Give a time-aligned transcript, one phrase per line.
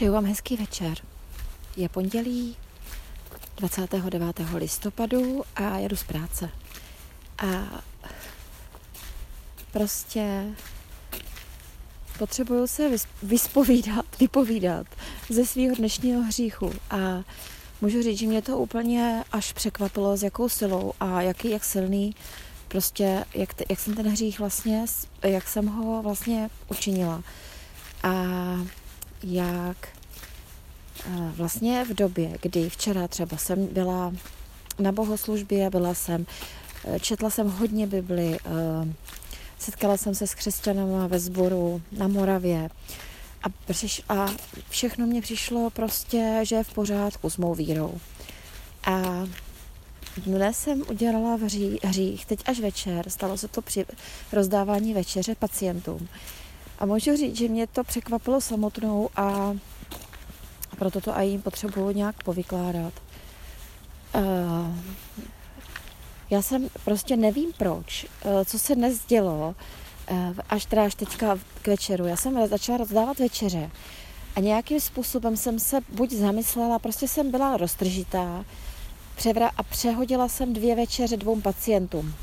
[0.00, 0.98] Přeju vám hezký večer.
[1.76, 2.56] Je pondělí
[3.56, 4.36] 29.
[4.54, 6.50] listopadu a jedu z práce.
[7.38, 7.80] A
[9.72, 10.44] prostě
[12.18, 12.90] potřebuju se
[13.22, 14.86] vyspovídat, vypovídat
[15.28, 16.72] ze svého dnešního hříchu.
[16.90, 17.22] A
[17.80, 22.14] můžu říct, že mě to úplně až překvapilo, s jakou silou a jaký, jak silný
[22.68, 24.84] prostě, jak, jak jsem ten hřích vlastně,
[25.22, 27.22] jak jsem ho vlastně učinila.
[28.02, 28.12] A
[29.22, 29.88] jak
[31.06, 34.12] eh, vlastně v době, kdy včera třeba jsem byla
[34.78, 36.26] na bohoslužbě, byla jsem,
[36.84, 38.94] eh, četla jsem hodně Bibli, eh,
[39.58, 42.70] setkala jsem se s křesťanama ve sboru na Moravě
[43.42, 44.26] a, přiš, a
[44.68, 48.00] všechno mě přišlo prostě, že je v pořádku s mou vírou.
[48.84, 49.26] A
[50.16, 51.38] dnes jsem udělala
[51.84, 53.86] hřích, teď až večer, stalo se to při
[54.32, 56.08] rozdávání večeře pacientům.
[56.80, 59.56] A můžu říct, že mě to překvapilo samotnou a
[60.78, 62.92] proto to aj jim potřebuju nějak povykládat.
[64.14, 64.22] Uh,
[66.30, 69.54] já jsem prostě nevím proč, uh, co se dnes dělo,
[70.10, 70.16] uh,
[70.48, 72.06] až teda až teďka k večeru.
[72.06, 73.70] Já jsem začala rozdávat večeře
[74.36, 78.44] a nějakým způsobem jsem se buď zamyslela, prostě jsem byla roztržitá
[79.18, 82.14] převra- a přehodila jsem dvě večeře dvou pacientům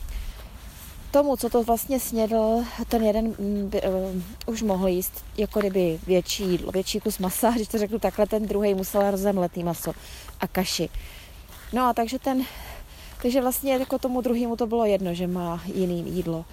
[1.11, 3.35] tomu, co to vlastně snědl, ten jeden
[3.69, 8.27] by, uh, už mohl jíst jako kdyby větší, větší kus masa, když to řeknu takhle,
[8.27, 9.93] ten druhý musel rozemletý maso
[10.39, 10.89] a kaši.
[11.73, 12.43] No a takže ten,
[13.21, 16.45] takže vlastně jako tomu druhému to bylo jedno, že má jiný jídlo.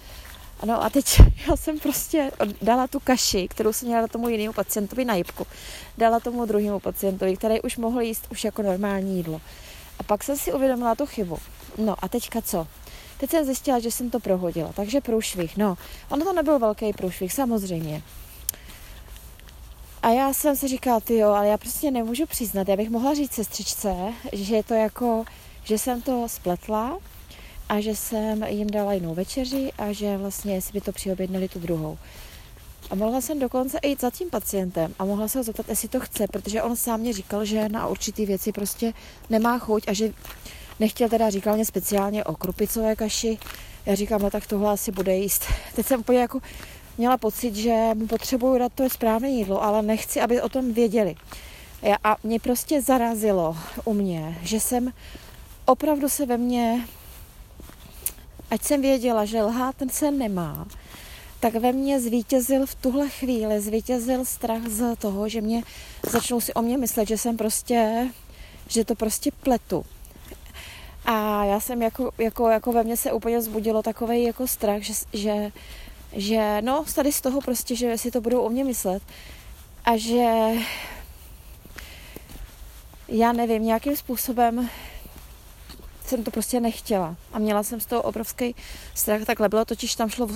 [0.65, 2.31] No a teď já jsem prostě
[2.61, 5.47] dala tu kaši, kterou jsem měla tomu jinému pacientovi na jibku.
[5.97, 9.41] Dala tomu druhému pacientovi, který už mohl jíst už jako normální jídlo.
[9.99, 11.37] A pak jsem si uvědomila tu chybu.
[11.77, 12.67] No a teďka co?
[13.17, 15.57] Teď jsem zjistila, že jsem to prohodila, takže průšvih.
[15.57, 15.77] No,
[16.09, 18.01] ono to nebyl velký průšvih, samozřejmě.
[20.01, 23.13] A já jsem si říkala, ty jo, ale já prostě nemůžu přiznat, já bych mohla
[23.13, 23.95] říct sestřičce,
[24.33, 25.25] že je to jako,
[25.63, 26.97] že jsem to spletla
[27.69, 31.59] a že jsem jim dala jinou večeři a že vlastně si by to přiobjednali tu
[31.59, 31.97] druhou.
[32.89, 35.99] A mohla jsem dokonce jít za tím pacientem a mohla se ho zeptat, jestli to
[35.99, 38.93] chce, protože on sám mě říkal, že na určitý věci prostě
[39.29, 40.13] nemá chuť a že
[40.79, 43.37] Nechtěl teda, říkal mě speciálně o krupicové kaši.
[43.85, 45.45] Já říkám, no tak tohle asi bude jíst.
[45.75, 46.39] Teď jsem úplně jako
[46.97, 51.15] měla pocit, že mu potřebuju dát to správné jídlo, ale nechci, aby o tom věděli.
[52.03, 54.93] A mě prostě zarazilo u mě, že jsem
[55.65, 56.87] opravdu se ve mně,
[58.51, 60.67] ať jsem věděla, že lhát se nemá,
[61.39, 65.63] tak ve mně zvítězil v tuhle chvíli, zvítězil strach z toho, že mě
[66.09, 68.07] začnou si o mě myslet, že jsem prostě,
[68.67, 69.85] že to prostě pletu.
[71.05, 74.93] A já jsem jako, jako, jako ve mně se úplně zbudilo takový jako strach, že,
[75.13, 75.51] že,
[76.13, 79.03] že no tady z toho prostě, že si to budou o mě myslet
[79.85, 80.51] a že
[83.07, 84.69] já nevím, nějakým způsobem
[86.05, 87.15] jsem to prostě nechtěla.
[87.33, 88.55] A měla jsem z toho obrovský
[88.93, 89.21] strach.
[89.25, 90.27] Takhle bylo totiž tam šlo,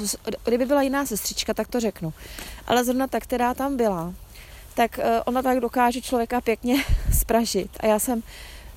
[0.44, 2.14] kdyby byla jiná sestřička, tak to řeknu.
[2.68, 4.14] Ale zrovna ta, která tam byla,
[4.74, 6.84] tak eh, ona tak dokáže člověka pěkně
[7.20, 7.72] spražit.
[7.80, 8.24] A já jsem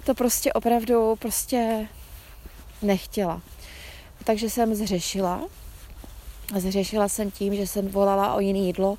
[0.05, 1.89] to prostě opravdu prostě
[2.83, 3.41] nechtěla.
[4.25, 5.43] Takže jsem zřešila.
[6.57, 8.99] Zřešila jsem tím, že jsem volala o jiné jídlo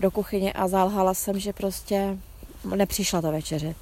[0.00, 2.18] do kuchyně a zalhala jsem, že prostě
[2.64, 3.74] nepřišla ta večeře.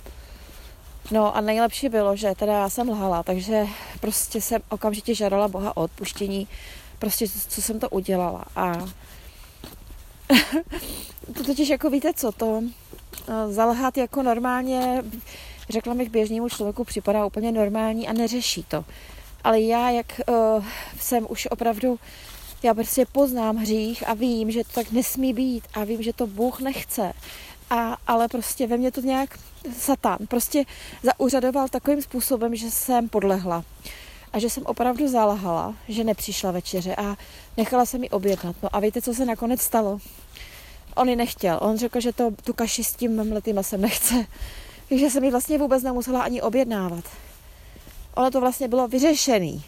[1.11, 3.67] No a nejlepší bylo, že teda já jsem lhala, takže
[4.01, 6.49] prostě jsem okamžitě žádala Boha o odpuštění,
[6.99, 8.45] prostě co jsem to udělala.
[8.57, 8.73] A
[11.35, 12.63] to totiž jako víte co, to
[13.29, 15.03] eh, zalhat jako normálně
[15.69, 18.85] řekla bych běžnému člověku připadá úplně normální a neřeší to.
[19.45, 20.65] Ale já, jak uh,
[21.01, 21.99] jsem už opravdu,
[22.63, 26.27] já prostě poznám hřích a vím, že to tak nesmí být a vím, že to
[26.27, 27.13] Bůh nechce.
[27.71, 29.39] A, ale prostě ve mně to nějak
[29.79, 30.65] satán prostě
[31.03, 33.65] zaúřadoval takovým způsobem, že jsem podlehla
[34.33, 37.17] a že jsem opravdu zalahala, že nepřišla večeře a
[37.57, 38.57] nechala se mi objednat.
[38.63, 39.99] No a víte, co se nakonec stalo?
[40.97, 41.59] On ji nechtěl.
[41.63, 44.27] On řekl, že to, tu kaši s tím mletým masem nechce.
[44.89, 47.05] Takže jsem ji vlastně vůbec nemusela ani objednávat.
[48.15, 49.65] Ono to vlastně bylo vyřešený.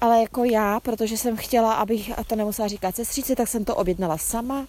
[0.00, 3.76] Ale jako já, protože jsem chtěla, abych a to nemusela říkat sestřici, tak jsem to
[3.76, 4.66] objednala sama.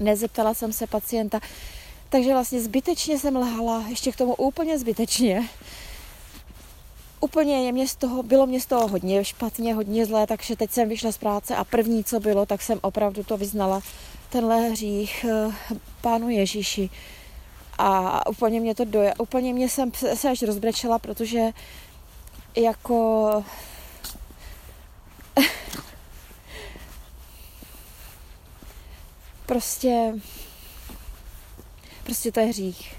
[0.00, 1.40] Nezeptala jsem se pacienta.
[2.08, 5.48] Takže vlastně zbytečně jsem lhala, ještě k tomu úplně zbytečně.
[7.20, 10.88] Úplně mě z toho, bylo mě z toho hodně špatně, hodně zlé, takže teď jsem
[10.88, 13.80] vyšla z práce a první, co bylo, tak jsem opravdu to vyznala,
[14.28, 15.54] tenhle hřích eh,
[16.00, 16.90] pánu Ježíši
[17.78, 21.50] a úplně mě to doje, úplně mě jsem se až rozbrečela, protože
[22.56, 23.44] jako
[29.46, 30.12] prostě
[32.06, 32.94] Prostě to je hřích.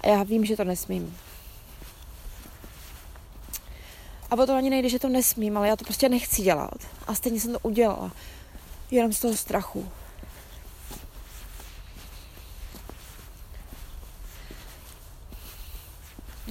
[0.00, 1.16] A já vím, že to nesmím.
[4.30, 6.78] A o to ani nejde, že to nesmím, ale já to prostě nechci dělat.
[7.06, 8.12] A stejně jsem to udělala.
[8.90, 9.88] Jenom z toho strachu.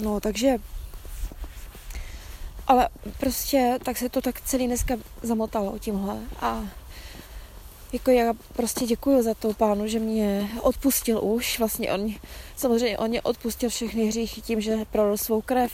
[0.01, 0.57] No, takže
[2.67, 2.89] ale
[3.19, 6.63] prostě tak se to tak celý dneska zamotalo tímhle a
[7.93, 12.13] jako já prostě děkuji za to pánu, že mě odpustil už, vlastně on,
[12.55, 15.71] samozřejmě on mě odpustil všechny hříchy tím, že prolil svou krev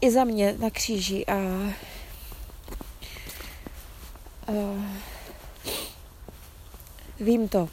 [0.00, 1.34] i za mě na kříži a,
[4.46, 4.52] a
[7.20, 7.68] vím to.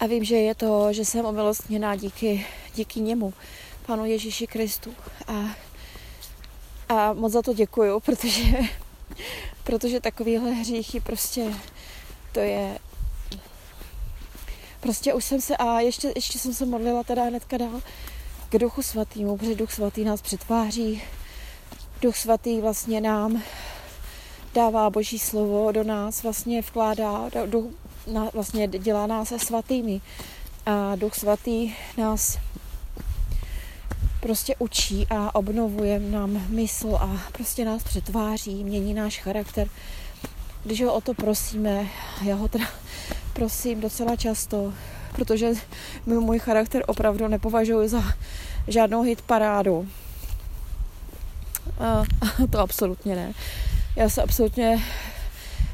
[0.00, 3.34] A vím, že je to, že jsem omilostněná díky, díky němu,
[3.90, 4.94] panu Ježíši Kristu.
[5.26, 5.34] A,
[6.88, 8.58] a moc za to děkuju, protože,
[9.64, 11.54] protože takovýhle hříchy prostě
[12.32, 12.78] to je
[14.80, 17.82] prostě už jsem se a ještě, ještě jsem se modlila teda hnedka dál
[18.48, 21.02] k Duchu Svatýmu, protože Duch Svatý nás přetváří.
[22.02, 23.42] Duch Svatý vlastně nám
[24.54, 27.64] dává Boží slovo do nás, vlastně vkládá, duch,
[28.06, 30.00] na, vlastně dělá nás svatými.
[30.66, 32.38] A Duch Svatý nás
[34.20, 39.68] prostě učí a obnovuje nám mysl a prostě nás přetváří, mění náš charakter.
[40.64, 41.86] Když ho o to prosíme,
[42.24, 42.66] já ho teda
[43.32, 44.72] prosím docela často,
[45.12, 45.52] protože
[46.06, 48.02] můj charakter opravdu nepovažuji za
[48.68, 49.88] žádnou hit parádu.
[51.78, 52.02] A
[52.50, 53.32] to absolutně ne.
[53.96, 54.82] Já se absolutně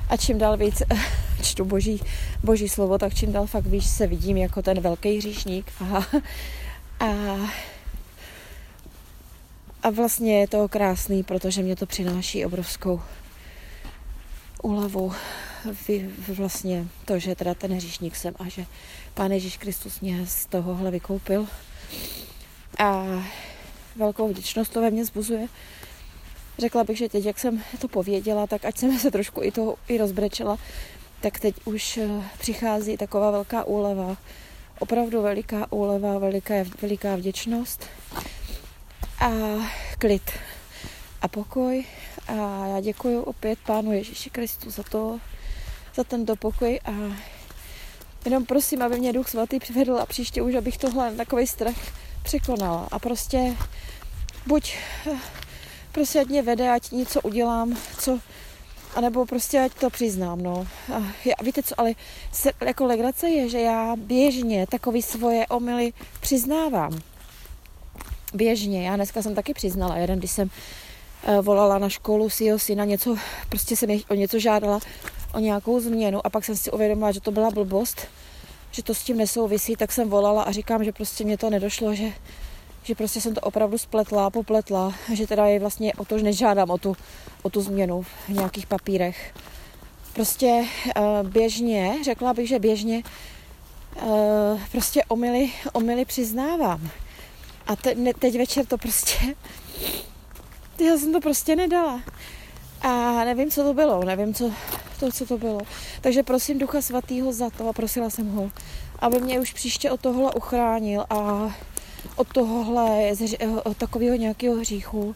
[0.08, 0.82] a čím dál víc
[1.42, 2.00] čtu boží,
[2.42, 5.72] boží slovo, tak čím dál fakt víc se vidím jako ten velký hříšník.
[5.80, 6.06] A,
[7.00, 7.06] a,
[9.82, 13.00] a vlastně je to krásný, protože mě to přináší obrovskou
[14.62, 15.12] úlevu
[16.28, 18.66] vlastně to, že teda ten hříšník jsem a že
[19.14, 21.46] Pán Ježíš Kristus mě z tohohle vykoupil.
[22.78, 23.04] A
[23.96, 25.46] velkou vděčnost to ve mně zbuzuje.
[26.58, 29.76] Řekla bych, že teď, jak jsem to pověděla, tak ať jsem se trošku i toho
[29.88, 30.58] i rozbrečela,
[31.20, 32.08] tak teď už eh,
[32.38, 34.16] přichází taková velká úleva,
[34.78, 37.86] opravdu veliká úleva, veliká, veliká vděčnost
[39.20, 39.30] a
[39.98, 40.30] klid
[41.22, 41.84] a pokoj.
[42.28, 45.20] A já děkuji opět Pánu Ježíši Kristu za to,
[45.94, 46.92] za tento pokoj a
[48.24, 51.76] jenom prosím, aby mě Duch Svatý přivedl a příště už, abych tohle takový strach
[52.22, 52.88] překonala.
[52.90, 53.56] A prostě
[54.46, 54.76] buď
[55.92, 58.18] prostě ať mě vede, ať něco udělám, co,
[58.94, 60.66] anebo prostě ať to přiznám, no.
[60.94, 61.92] A já, víte co, ale
[62.32, 67.00] se, jako legrace je, že já běžně takový svoje omily přiznávám.
[68.34, 70.50] Běžně, já dneska jsem taky přiznala, jeden, když jsem
[71.28, 73.16] uh, volala na školu si jeho syna něco,
[73.48, 74.80] prostě jsem o něco žádala,
[75.34, 78.00] o nějakou změnu a pak jsem si uvědomila, že to byla blbost,
[78.70, 81.94] že to s tím nesouvisí, tak jsem volala a říkám, že prostě mě to nedošlo,
[81.94, 82.12] že,
[82.82, 86.70] že prostě jsem to opravdu spletla, popletla, že teda je vlastně o to, že nežádám
[86.70, 86.96] o tu,
[87.42, 89.34] o tu změnu v nějakých papírech.
[90.14, 90.64] Prostě
[90.96, 93.02] uh, běžně, řekla bych, že běžně
[94.02, 96.90] uh, prostě omily, omily přiznávám.
[97.66, 99.34] A te, ne, teď večer to prostě,
[100.86, 102.02] já jsem to prostě nedala.
[102.80, 104.52] A nevím, co to bylo, nevím, co
[105.00, 105.60] to, co to bylo.
[106.00, 108.50] Takže prosím Ducha Svatého za to a prosila jsem ho,
[108.98, 111.50] aby mě už příště od tohohle uchránil a
[112.16, 113.12] od tohohle
[113.64, 115.14] od takového nějakého hříchu,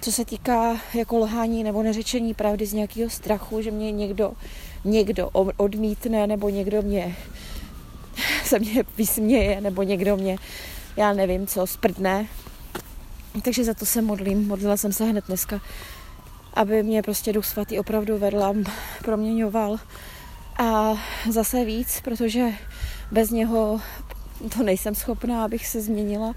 [0.00, 4.32] co se týká jako lhání nebo neřečení pravdy z nějakého strachu, že mě někdo,
[4.84, 7.16] někdo odmítne nebo někdo mě
[8.44, 10.38] se mě vysměje nebo někdo mě,
[10.96, 12.26] já nevím co, sprdne.
[13.42, 14.48] Takže za to se modlím.
[14.48, 15.60] Modlila jsem se hned dneska
[16.56, 18.54] aby mě prostě Duch Svatý opravdu vedl a
[19.04, 19.76] proměňoval.
[20.58, 20.94] A
[21.30, 22.48] zase víc, protože
[23.10, 23.80] bez něho
[24.56, 26.34] to nejsem schopná, abych se změnila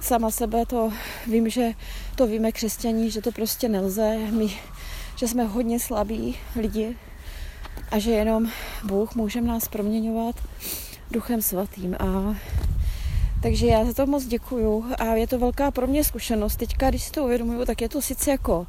[0.00, 0.92] sama sebe, to
[1.26, 1.72] vím, že
[2.14, 4.58] to víme křesťaní, že to prostě nelze, my,
[5.16, 6.96] že jsme hodně slabí lidi
[7.90, 8.50] a že jenom
[8.84, 10.36] Bůh může nás proměňovat
[11.10, 12.36] duchem svatým a
[13.42, 16.56] takže já za to moc děkuju a je to velká pro mě zkušenost.
[16.56, 18.66] Teďka, když si to uvědomuju, tak je to sice jako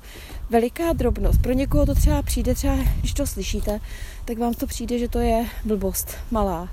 [0.49, 1.41] veliká drobnost.
[1.41, 3.79] Pro někoho to třeba přijde, třeba když to slyšíte,
[4.25, 6.69] tak vám to přijde, že to je blbost malá.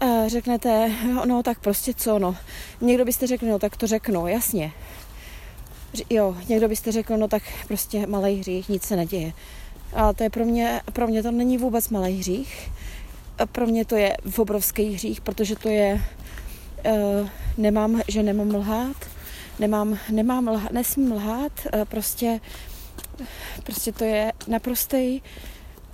[0.00, 0.92] A řeknete,
[1.24, 2.36] no tak prostě co, no.
[2.80, 4.72] Někdo byste řekl, no tak to řeknu, jasně.
[6.10, 9.32] Jo, někdo byste řekl, no tak prostě malý hřích, nic se neděje.
[9.94, 12.70] A to je pro mě, pro mě to není vůbec malý hřích.
[13.52, 16.02] Pro mě to je obrovský hřích, protože to je
[16.86, 18.96] uh, nemám, že nemám lhát,
[19.58, 22.40] nemám, nemám lhát, nesmím lhát, uh, prostě,
[23.62, 25.22] prostě to je naprostý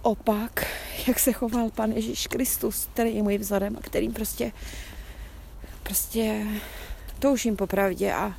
[0.02, 0.66] opak,
[1.06, 4.52] jak se choval pan Ježíš Kristus, který je můj vzorem a kterým prostě
[5.84, 6.46] prostě
[7.18, 8.34] toužím po pravdě a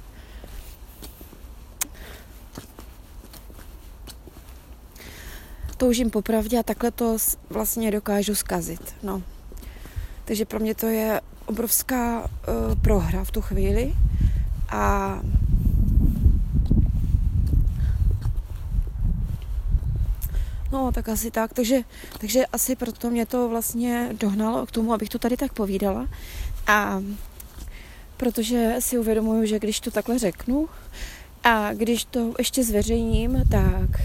[5.78, 7.18] toužím po pravdě a takhle to
[7.50, 8.96] vlastně dokážu zkazit.
[9.04, 9.24] No.
[10.26, 12.28] Takže pro mě to je obrovská uh,
[12.82, 13.94] prohra v tu chvíli
[14.70, 15.20] a
[20.72, 21.54] No, tak asi tak.
[21.54, 21.82] Takže,
[22.20, 26.08] takže asi proto mě to vlastně dohnalo k tomu, abych to tady tak povídala.
[26.68, 27.02] A
[28.18, 30.70] protože si uvědomuju, že když to takhle řeknu
[31.44, 34.02] a když to ještě zveřejním, tak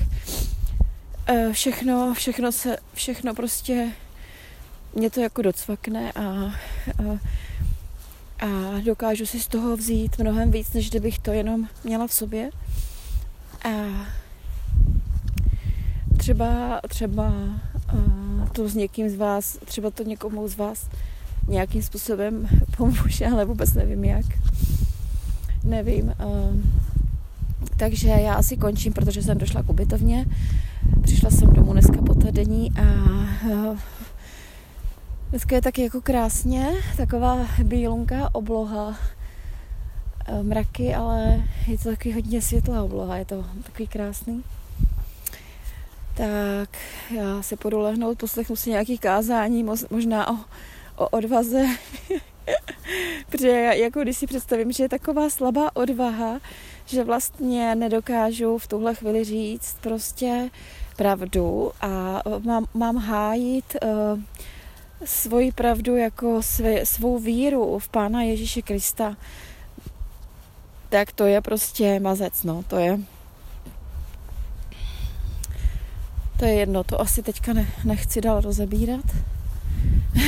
[1.26, 3.92] eh, všechno, všechno se, všechno prostě
[4.94, 6.54] mě to jako docvakne a,
[8.40, 12.50] a, dokážu si z toho vzít mnohem víc, než kdybych to jenom měla v sobě.
[13.64, 13.70] A
[16.16, 17.32] třeba, třeba
[18.52, 20.88] to s někým z vás, třeba to někomu z vás
[21.48, 24.26] nějakým způsobem pomůže, ale vůbec nevím jak.
[25.64, 26.14] Nevím.
[27.76, 30.26] Takže já asi končím, protože jsem došla k ubytovně.
[31.02, 32.84] Přišla jsem domů dneska po týdení a
[35.30, 38.96] dneska je taky jako krásně, taková bílunká obloha,
[40.42, 44.44] mraky, ale je to taky hodně světlá obloha, je to takový krásný.
[46.16, 46.68] Tak
[47.16, 50.36] já se půjdu lehnout, poslechnu si nějaký kázání, možná o,
[50.96, 51.66] o odvaze.
[53.30, 56.40] Protože jako když si představím, že je taková slabá odvaha,
[56.86, 60.50] že vlastně nedokážu v tuhle chvíli říct prostě
[60.96, 64.20] pravdu a mám, mám hájit uh,
[65.04, 69.16] svoji pravdu jako svě, svou víru v Pána Ježíše Krista,
[70.88, 72.98] tak to je prostě mazec, no, to je
[76.40, 79.04] To je jedno, to asi teďka ne, nechci dál rozebírat.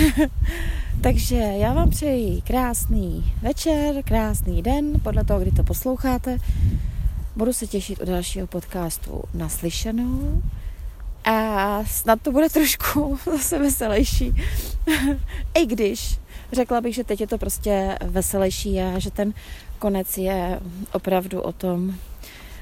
[1.02, 6.38] Takže já vám přeji krásný večer, krásný den, podle toho, kdy to posloucháte.
[7.36, 10.42] Budu se těšit u dalšího podcastu naslyšenou.
[11.24, 14.34] A snad to bude trošku zase veselější.
[15.54, 16.18] I když
[16.52, 19.32] řekla bych, že teď je to prostě veselější a že ten
[19.78, 20.60] konec je
[20.92, 21.94] opravdu o tom,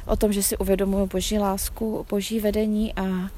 [0.07, 3.29] o tom, že si uvědomuji boží lásku, boží vedení a uh,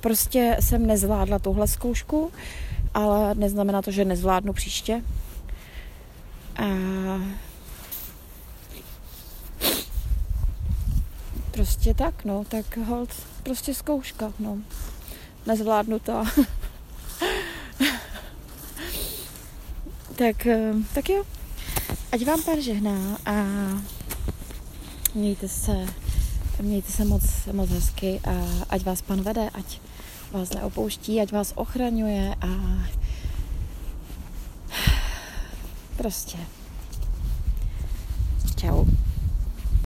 [0.00, 2.32] prostě jsem nezvládla tuhle zkoušku,
[2.94, 5.02] ale neznamená to, že nezvládnu příště.
[6.56, 6.64] A
[11.60, 13.08] prostě tak, no, tak hold,
[13.42, 14.58] prostě zkouška, no.
[15.46, 16.24] Nezvládnutá.
[20.16, 21.24] tak, eh, tak jo.
[22.12, 23.32] Ať vám pán žehná a
[25.14, 25.86] Mějte se,
[26.60, 29.80] mějte se moc, moc hezky a ať vás pan vede, ať
[30.32, 32.48] vás neopouští, ať vás ochraňuje a
[35.96, 36.38] prostě